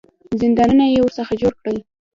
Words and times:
زندانونه 0.41 0.85
یې 0.93 0.99
ورڅخه 1.03 1.33
جوړ 1.41 1.53
کړل. 1.61 1.77